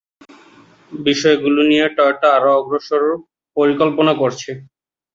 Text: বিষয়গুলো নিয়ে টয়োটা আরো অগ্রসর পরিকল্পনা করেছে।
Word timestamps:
বিষয়গুলো 0.91 1.59
নিয়ে 1.69 1.85
টয়োটা 1.95 2.27
আরো 2.37 2.49
অগ্রসর 2.59 3.03
পরিকল্পনা 3.57 4.13
করেছে। 4.21 4.51